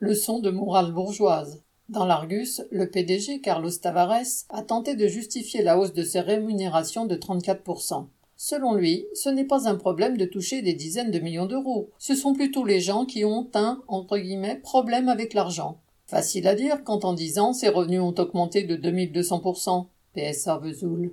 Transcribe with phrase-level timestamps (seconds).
[0.00, 1.60] Leçon de morale bourgeoise.
[1.88, 7.04] Dans l'Argus, le PDG Carlos Tavares a tenté de justifier la hausse de ses rémunérations
[7.04, 8.06] de 34%.
[8.36, 11.90] Selon lui, ce n'est pas un problème de toucher des dizaines de millions d'euros.
[11.98, 15.80] Ce sont plutôt les gens qui ont un, entre guillemets, problème avec l'argent.
[16.06, 19.86] Facile à dire quand en 10 ans, ses revenus ont augmenté de 2200%.
[20.14, 21.06] PSA Vesoul.